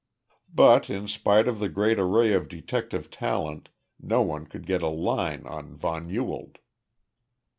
But, 0.51 0.89
in 0.89 1.07
spite 1.07 1.47
of 1.47 1.59
the 1.59 1.69
great 1.69 1.99
array 1.99 2.33
of 2.33 2.47
detective 2.49 3.11
talent, 3.11 3.69
no 3.99 4.23
one 4.23 4.47
could 4.47 4.65
get 4.65 4.81
a 4.81 4.87
line 4.89 5.45
on 5.45 5.75
von 5.75 6.09
Ewald. 6.09 6.57